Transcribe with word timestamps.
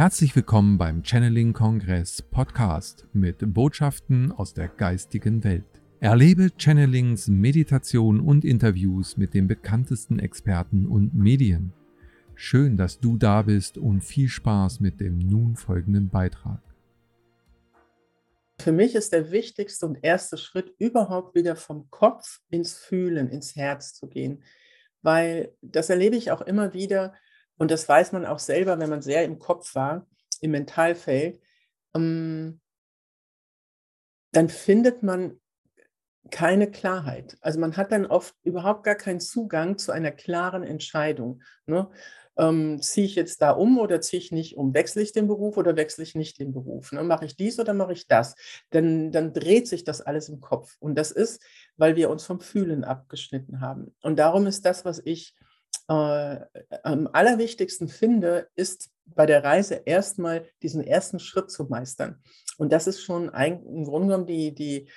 Herzlich 0.00 0.34
willkommen 0.34 0.78
beim 0.78 1.02
Channeling 1.04 1.52
Kongress 1.52 2.22
Podcast 2.22 3.06
mit 3.12 3.36
Botschaften 3.52 4.32
aus 4.32 4.54
der 4.54 4.68
geistigen 4.68 5.44
Welt. 5.44 5.82
Erlebe 6.00 6.48
Channelings, 6.56 7.28
Meditation 7.28 8.18
und 8.18 8.46
Interviews 8.46 9.18
mit 9.18 9.34
den 9.34 9.46
bekanntesten 9.46 10.18
Experten 10.18 10.86
und 10.86 11.12
Medien. 11.12 11.74
Schön, 12.34 12.78
dass 12.78 12.98
du 12.98 13.18
da 13.18 13.42
bist 13.42 13.76
und 13.76 14.00
viel 14.00 14.30
Spaß 14.30 14.80
mit 14.80 15.02
dem 15.02 15.18
nun 15.18 15.54
folgenden 15.56 16.08
Beitrag. 16.08 16.62
Für 18.58 18.72
mich 18.72 18.94
ist 18.94 19.12
der 19.12 19.30
wichtigste 19.30 19.84
und 19.84 19.98
erste 20.00 20.38
Schritt 20.38 20.72
überhaupt 20.78 21.34
wieder 21.34 21.56
vom 21.56 21.90
Kopf 21.90 22.40
ins 22.48 22.72
Fühlen, 22.72 23.28
ins 23.28 23.54
Herz 23.54 23.92
zu 23.92 24.08
gehen, 24.08 24.42
weil 25.02 25.52
das 25.60 25.90
erlebe 25.90 26.16
ich 26.16 26.30
auch 26.30 26.40
immer 26.40 26.72
wieder 26.72 27.12
und 27.60 27.70
das 27.70 27.86
weiß 27.86 28.12
man 28.12 28.24
auch 28.24 28.38
selber, 28.38 28.78
wenn 28.78 28.88
man 28.88 29.02
sehr 29.02 29.22
im 29.22 29.38
Kopf 29.38 29.74
war, 29.74 30.06
im 30.40 30.52
Mentalfeld, 30.52 31.42
ähm, 31.94 32.58
dann 34.32 34.48
findet 34.48 35.02
man 35.02 35.38
keine 36.30 36.70
Klarheit. 36.70 37.36
Also 37.42 37.60
man 37.60 37.76
hat 37.76 37.92
dann 37.92 38.06
oft 38.06 38.34
überhaupt 38.44 38.84
gar 38.84 38.94
keinen 38.94 39.20
Zugang 39.20 39.76
zu 39.76 39.92
einer 39.92 40.10
klaren 40.10 40.62
Entscheidung. 40.62 41.42
Ne? 41.66 41.90
Ähm, 42.38 42.80
ziehe 42.80 43.04
ich 43.04 43.14
jetzt 43.14 43.42
da 43.42 43.50
um 43.50 43.78
oder 43.78 44.00
ziehe 44.00 44.22
ich 44.22 44.32
nicht 44.32 44.56
um? 44.56 44.72
Wechsle 44.72 45.02
ich 45.02 45.12
den 45.12 45.26
Beruf 45.26 45.58
oder 45.58 45.76
wechsle 45.76 46.02
ich 46.02 46.14
nicht 46.14 46.38
den 46.38 46.52
Beruf? 46.52 46.92
Ne? 46.92 47.02
Mache 47.02 47.26
ich 47.26 47.36
dies 47.36 47.60
oder 47.60 47.74
mache 47.74 47.92
ich 47.92 48.06
das? 48.06 48.36
Dann, 48.70 49.12
dann 49.12 49.34
dreht 49.34 49.68
sich 49.68 49.84
das 49.84 50.00
alles 50.00 50.30
im 50.30 50.40
Kopf. 50.40 50.78
Und 50.80 50.94
das 50.94 51.10
ist, 51.10 51.42
weil 51.76 51.94
wir 51.94 52.08
uns 52.08 52.24
vom 52.24 52.40
Fühlen 52.40 52.84
abgeschnitten 52.84 53.60
haben. 53.60 53.94
Und 54.00 54.18
darum 54.18 54.46
ist 54.46 54.64
das, 54.64 54.86
was 54.86 54.98
ich 55.04 55.34
äh, 55.90 56.46
am 56.84 57.08
allerwichtigsten 57.12 57.88
finde, 57.88 58.48
ist 58.54 58.90
bei 59.06 59.26
der 59.26 59.42
Reise 59.42 59.82
erstmal 59.86 60.46
diesen 60.62 60.84
ersten 60.84 61.18
Schritt 61.18 61.50
zu 61.50 61.64
meistern. 61.64 62.22
Und 62.58 62.72
das 62.72 62.86
ist 62.86 63.02
schon 63.02 63.28
ein, 63.28 63.64
im 63.66 63.84
Grunde 63.84 64.08
genommen 64.08 64.26
die, 64.26 64.54
die, 64.54 64.88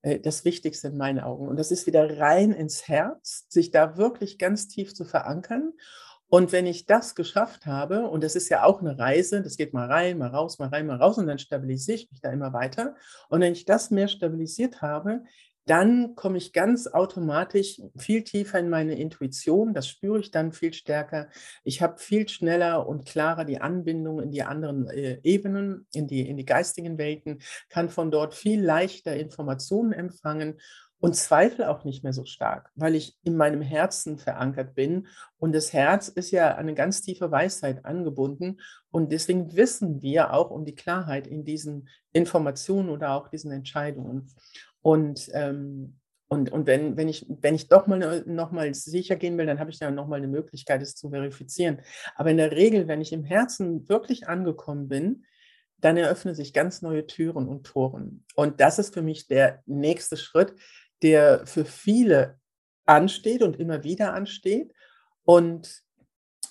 äh, 0.00 0.18
das 0.20 0.46
Wichtigste 0.46 0.88
in 0.88 0.96
meinen 0.96 1.20
Augen. 1.20 1.48
Und 1.48 1.58
das 1.58 1.70
ist 1.70 1.86
wieder 1.86 2.18
rein 2.18 2.52
ins 2.52 2.88
Herz, 2.88 3.44
sich 3.50 3.72
da 3.72 3.98
wirklich 3.98 4.38
ganz 4.38 4.68
tief 4.68 4.94
zu 4.94 5.04
verankern. 5.04 5.74
Und 6.30 6.50
wenn 6.50 6.66
ich 6.66 6.86
das 6.86 7.14
geschafft 7.14 7.66
habe, 7.66 8.08
und 8.08 8.24
das 8.24 8.34
ist 8.34 8.48
ja 8.48 8.64
auch 8.64 8.80
eine 8.80 8.98
Reise, 8.98 9.42
das 9.42 9.58
geht 9.58 9.74
mal 9.74 9.86
rein, 9.86 10.16
mal 10.16 10.28
raus, 10.28 10.58
mal 10.58 10.68
rein, 10.68 10.86
mal 10.86 10.96
raus, 10.96 11.18
und 11.18 11.26
dann 11.26 11.38
stabilisiere 11.38 11.96
ich 11.96 12.10
mich 12.10 12.22
da 12.22 12.32
immer 12.32 12.54
weiter. 12.54 12.96
Und 13.28 13.42
wenn 13.42 13.52
ich 13.52 13.66
das 13.66 13.90
mehr 13.90 14.08
stabilisiert 14.08 14.80
habe, 14.80 15.24
dann 15.68 16.14
komme 16.14 16.38
ich 16.38 16.52
ganz 16.52 16.86
automatisch 16.86 17.80
viel 17.96 18.24
tiefer 18.24 18.58
in 18.58 18.70
meine 18.70 18.94
Intuition. 18.94 19.74
Das 19.74 19.88
spüre 19.88 20.20
ich 20.20 20.30
dann 20.30 20.52
viel 20.52 20.72
stärker. 20.72 21.28
Ich 21.64 21.82
habe 21.82 21.98
viel 21.98 22.28
schneller 22.28 22.86
und 22.86 23.06
klarer 23.06 23.44
die 23.44 23.60
Anbindung 23.60 24.20
in 24.20 24.30
die 24.30 24.42
anderen 24.42 24.88
äh, 24.88 25.20
Ebenen, 25.22 25.86
in 25.94 26.06
die, 26.06 26.28
in 26.28 26.36
die 26.36 26.44
geistigen 26.46 26.98
Welten, 26.98 27.40
kann 27.68 27.88
von 27.88 28.10
dort 28.10 28.34
viel 28.34 28.62
leichter 28.62 29.16
Informationen 29.16 29.92
empfangen 29.92 30.58
und 31.00 31.14
zweifle 31.14 31.70
auch 31.70 31.84
nicht 31.84 32.02
mehr 32.02 32.12
so 32.12 32.24
stark, 32.24 32.70
weil 32.74 32.94
ich 32.94 33.16
in 33.22 33.36
meinem 33.36 33.62
Herzen 33.62 34.18
verankert 34.18 34.74
bin. 34.74 35.06
Und 35.38 35.54
das 35.54 35.72
Herz 35.72 36.08
ist 36.08 36.32
ja 36.32 36.52
an 36.52 36.58
eine 36.58 36.74
ganz 36.74 37.02
tiefe 37.02 37.30
Weisheit 37.30 37.84
angebunden. 37.84 38.60
Und 38.90 39.12
deswegen 39.12 39.54
wissen 39.54 40.02
wir 40.02 40.32
auch 40.32 40.50
um 40.50 40.64
die 40.64 40.74
Klarheit 40.74 41.26
in 41.26 41.44
diesen 41.44 41.88
Informationen 42.12 42.88
oder 42.88 43.12
auch 43.12 43.28
diesen 43.28 43.52
Entscheidungen. 43.52 44.28
Und, 44.82 45.28
ähm, 45.32 45.98
und, 46.28 46.52
und 46.52 46.66
wenn, 46.66 46.96
wenn, 46.96 47.08
ich, 47.08 47.26
wenn 47.28 47.54
ich 47.54 47.68
doch 47.68 47.86
mal 47.86 48.22
noch 48.26 48.52
mal 48.52 48.72
sicher 48.74 49.16
gehen 49.16 49.38
will, 49.38 49.46
dann 49.46 49.58
habe 49.58 49.70
ich 49.70 49.78
ja 49.80 49.90
noch 49.90 50.06
mal 50.06 50.16
eine 50.16 50.28
Möglichkeit, 50.28 50.82
es 50.82 50.94
zu 50.94 51.10
verifizieren. 51.10 51.80
Aber 52.16 52.30
in 52.30 52.36
der 52.36 52.52
Regel, 52.52 52.86
wenn 52.86 53.00
ich 53.00 53.12
im 53.12 53.24
Herzen 53.24 53.88
wirklich 53.88 54.28
angekommen 54.28 54.88
bin, 54.88 55.24
dann 55.80 55.96
eröffnen 55.96 56.34
sich 56.34 56.52
ganz 56.52 56.82
neue 56.82 57.06
Türen 57.06 57.48
und 57.48 57.64
Toren. 57.64 58.24
Und 58.34 58.60
das 58.60 58.78
ist 58.78 58.92
für 58.92 59.02
mich 59.02 59.28
der 59.28 59.62
nächste 59.66 60.16
Schritt, 60.16 60.54
der 61.02 61.46
für 61.46 61.64
viele 61.64 62.38
ansteht 62.84 63.42
und 63.42 63.58
immer 63.60 63.84
wieder 63.84 64.12
ansteht. 64.12 64.72
Und, 65.24 65.82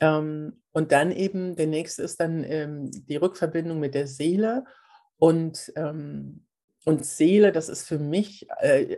ähm, 0.00 0.62
und 0.72 0.92
dann 0.92 1.12
eben 1.12 1.56
der 1.56 1.66
nächste 1.66 2.02
ist 2.02 2.20
dann 2.20 2.42
ähm, 2.44 2.90
die 2.90 3.16
Rückverbindung 3.16 3.78
mit 3.78 3.94
der 3.94 4.06
Seele. 4.06 4.64
Und 5.18 5.72
ähm, 5.76 6.46
und 6.84 7.04
Seele, 7.04 7.52
das 7.52 7.68
ist 7.68 7.86
für 7.86 7.98
mich 7.98 8.46
äh, 8.60 8.96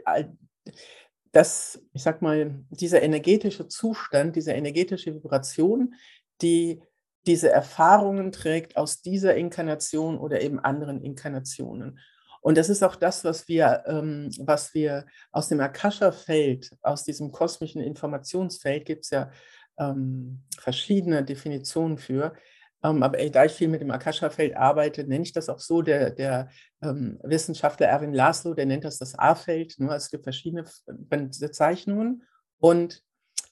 das, 1.33 1.81
ich 1.93 2.03
sag 2.03 2.22
mal, 2.22 2.65
dieser 2.71 3.03
energetische 3.03 3.69
Zustand, 3.69 4.37
diese 4.37 4.53
energetische 4.53 5.15
Vibration, 5.15 5.94
die 6.41 6.83
diese 7.27 7.50
Erfahrungen 7.50 8.33
trägt 8.33 8.77
aus 8.77 9.03
dieser 9.03 9.34
Inkarnation 9.34 10.19
oder 10.19 10.41
eben 10.43 10.61
anderen 10.61 11.03
Inkarnationen. 11.03 11.99
Und 12.41 12.59
das 12.59 12.69
ist 12.69 12.83
auch 12.83 12.97
das, 12.97 13.25
was 13.25 13.49
wir, 13.49 13.84
ähm, 13.87 14.31
was 14.39 14.75
wir 14.75 15.06
aus 15.33 15.49
dem 15.49 15.61
Akasha-Feld, 15.61 16.71
aus 16.83 17.03
diesem 17.03 17.33
kosmischen 17.33 17.81
Informationsfeld, 17.81 18.84
gibt 18.84 19.05
es 19.05 19.11
ja 19.11 19.31
ähm, 19.78 20.43
verschiedene 20.59 21.25
Definitionen 21.25 21.97
für, 21.97 22.34
aber 22.84 23.31
da 23.31 23.45
ich 23.45 23.53
viel 23.53 23.69
mit 23.69 23.81
dem 23.81 23.91
Akasha-Feld 23.91 24.56
arbeite, 24.56 25.05
nenne 25.05 25.25
ich 25.25 25.33
das 25.33 25.49
auch 25.49 25.59
so. 25.59 25.81
Der, 25.81 26.11
der 26.11 26.50
ähm, 26.83 27.19
Wissenschaftler 27.22 27.87
Erwin 27.87 28.12
Laszlo, 28.12 28.53
der 28.53 28.67
nennt 28.67 28.84
das 28.84 28.99
das 28.99 29.19
A-Feld. 29.19 29.78
Ne? 29.78 29.95
Es 29.95 30.11
gibt 30.11 30.25
verschiedene 30.25 30.65
Bezeichnungen. 30.87 32.25
Und 32.59 33.03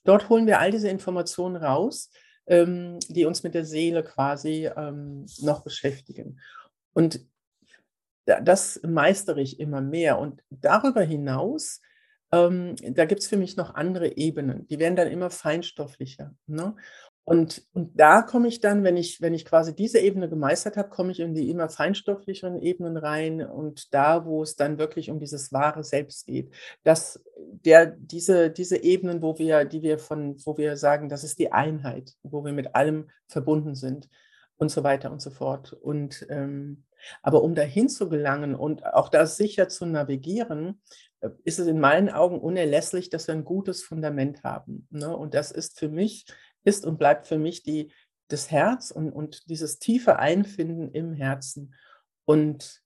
dort 0.04 0.28
holen 0.28 0.47
wir 0.47 0.60
all 0.60 0.71
diese 0.71 0.88
Informationen 0.88 1.56
raus, 1.56 2.10
ähm, 2.47 2.98
die 3.09 3.25
uns 3.25 3.42
mit 3.42 3.54
der 3.54 3.65
Seele 3.65 4.04
quasi 4.04 4.69
ähm, 4.76 5.25
noch 5.41 5.65
beschäftigen. 5.65 6.38
Und 6.92 7.25
das 8.26 8.81
meistere 8.82 9.41
ich 9.41 9.59
immer 9.59 9.81
mehr. 9.81 10.19
Und 10.19 10.42
darüber 10.50 11.03
hinaus 11.03 11.81
ähm, 12.32 12.76
da 12.76 13.04
gibt 13.04 13.21
es 13.21 13.28
für 13.28 13.37
mich 13.37 13.56
noch 13.56 13.75
andere 13.75 14.16
Ebenen. 14.16 14.66
Die 14.69 14.78
werden 14.78 14.97
dann 14.97 15.09
immer 15.09 15.31
feinstofflicher. 15.31 16.34
Ne? 16.47 16.75
Und, 17.25 17.65
und 17.72 17.99
da 17.99 18.22
komme 18.22 18.49
ich 18.49 18.60
dann, 18.60 18.83
wenn 18.83 18.97
ich, 18.97 19.21
wenn 19.21 19.33
ich 19.33 19.44
quasi 19.44 19.75
diese 19.75 20.00
Ebene 20.00 20.28
gemeistert 20.28 20.77
habe, 20.77 20.88
komme 20.88 21.12
ich 21.12 21.21
in 21.21 21.34
die 21.34 21.50
immer 21.50 21.69
feinstofflicheren 21.69 22.60
Ebenen 22.60 22.97
rein 22.97 23.47
und 23.47 23.94
da, 23.94 24.27
wo 24.27 24.43
es 24.43 24.56
dann 24.56 24.78
wirklich 24.78 25.09
um 25.09 25.21
dieses 25.21 25.53
wahre 25.53 25.84
Selbst 25.84 26.27
geht. 26.27 26.53
Dass 26.83 27.22
der, 27.37 27.87
diese, 27.87 28.50
diese 28.50 28.83
Ebenen, 28.83 29.22
wo 29.22 29.38
wir, 29.38 29.65
die 29.65 29.83
wir 29.83 29.99
von, 29.99 30.37
wo 30.44 30.56
wir 30.56 30.77
sagen, 30.77 31.09
das 31.09 31.22
ist 31.22 31.38
die 31.38 31.53
Einheit, 31.53 32.15
wo 32.25 32.44
wir 32.44 32.53
mit 32.53 32.75
allem 32.75 33.09
verbunden 33.28 33.77
sind 33.77 34.09
und 34.56 34.71
so 34.71 34.83
weiter 34.83 35.12
und 35.12 35.22
so 35.22 35.31
fort. 35.31 35.72
Und 35.72 36.27
ähm, 36.28 36.84
aber 37.22 37.43
um 37.43 37.54
dahin 37.54 37.89
zu 37.89 38.09
gelangen 38.09 38.54
und 38.54 38.84
auch 38.87 39.09
da 39.09 39.27
sicher 39.27 39.69
zu 39.69 39.87
navigieren, 39.87 40.81
äh, 41.21 41.31
ist 41.44 41.59
es 41.59 41.66
in 41.66 41.81
meinen 41.81 42.10
Augen 42.10 42.41
unerlässlich, 42.41 43.10
dass 43.10 43.27
wir 43.28 43.34
ein 43.34 43.44
gutes 43.44 43.83
Fundament 43.83 44.43
haben. 44.43 44.87
Ne? 44.91 45.16
Und 45.16 45.34
das 45.34 45.50
ist 45.50 45.78
für 45.78 45.89
mich 45.89 46.27
ist 46.65 46.87
und 46.87 46.99
bleibt 46.99 47.27
für 47.27 47.39
mich 47.39 47.62
die, 47.62 47.93
das 48.28 48.50
Herz 48.50 48.91
und, 48.91 49.12
und 49.12 49.49
dieses 49.49 49.78
tiefe 49.78 50.19
Einfinden 50.19 50.91
im 50.91 51.12
Herzen. 51.12 51.75
Und, 52.25 52.83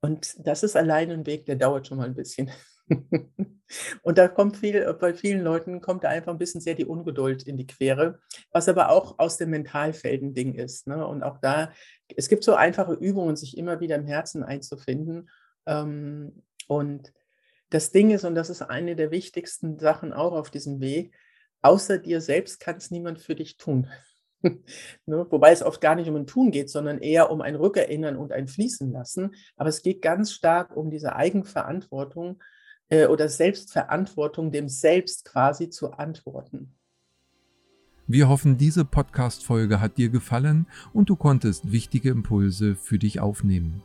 und 0.00 0.34
das 0.46 0.62
ist 0.62 0.76
allein 0.76 1.10
ein 1.10 1.26
Weg, 1.26 1.46
der 1.46 1.56
dauert 1.56 1.86
schon 1.86 1.98
mal 1.98 2.06
ein 2.06 2.14
bisschen. 2.14 2.50
und 4.02 4.18
da 4.18 4.28
kommt 4.28 4.56
viel, 4.56 4.92
bei 4.94 5.14
vielen 5.14 5.42
Leuten 5.42 5.80
kommt 5.80 6.04
da 6.04 6.08
einfach 6.08 6.32
ein 6.32 6.38
bisschen 6.38 6.60
sehr 6.60 6.74
die 6.74 6.84
Ungeduld 6.84 7.44
in 7.44 7.56
die 7.56 7.66
Quere, 7.66 8.20
was 8.50 8.68
aber 8.68 8.90
auch 8.90 9.18
aus 9.18 9.36
dem 9.36 9.50
Mentalfelden 9.50 10.34
Ding 10.34 10.54
ist. 10.54 10.86
Ne? 10.86 11.06
Und 11.06 11.22
auch 11.22 11.38
da, 11.38 11.72
es 12.16 12.28
gibt 12.28 12.44
so 12.44 12.54
einfache 12.54 12.94
Übungen, 12.94 13.36
sich 13.36 13.56
immer 13.56 13.80
wieder 13.80 13.96
im 13.96 14.06
Herzen 14.06 14.42
einzufinden. 14.42 15.28
Ähm, 15.66 16.42
und 16.66 17.12
das 17.70 17.92
Ding 17.92 18.10
ist, 18.10 18.24
und 18.24 18.34
das 18.34 18.50
ist 18.50 18.62
eine 18.62 18.96
der 18.96 19.10
wichtigsten 19.10 19.78
Sachen 19.78 20.12
auch 20.12 20.32
auf 20.32 20.50
diesem 20.50 20.80
Weg, 20.80 21.14
außer 21.62 21.98
dir 21.98 22.20
selbst 22.20 22.60
kann 22.60 22.76
es 22.76 22.90
niemand 22.90 23.20
für 23.20 23.34
dich 23.34 23.56
tun. 23.56 23.88
ne? 24.42 25.26
Wobei 25.30 25.52
es 25.52 25.62
oft 25.62 25.80
gar 25.80 25.94
nicht 25.94 26.08
um 26.08 26.16
ein 26.16 26.26
Tun 26.26 26.50
geht, 26.50 26.70
sondern 26.70 26.98
eher 26.98 27.30
um 27.30 27.40
ein 27.40 27.54
Rückerinnern 27.54 28.16
und 28.16 28.32
ein 28.32 28.48
Fließen 28.48 28.90
lassen. 28.90 29.34
Aber 29.56 29.68
es 29.68 29.82
geht 29.82 30.02
ganz 30.02 30.32
stark 30.32 30.76
um 30.76 30.90
diese 30.90 31.14
Eigenverantwortung 31.14 32.42
äh, 32.88 33.06
oder 33.06 33.28
Selbstverantwortung, 33.28 34.52
dem 34.52 34.68
Selbst 34.68 35.24
quasi 35.24 35.70
zu 35.70 35.92
antworten. 35.92 36.74
Wir 38.06 38.28
hoffen, 38.28 38.56
diese 38.56 38.84
Podcast-Folge 38.84 39.80
hat 39.80 39.96
dir 39.96 40.08
gefallen 40.08 40.66
und 40.92 41.08
du 41.08 41.16
konntest 41.16 41.70
wichtige 41.70 42.10
Impulse 42.10 42.74
für 42.74 42.98
dich 42.98 43.20
aufnehmen. 43.20 43.84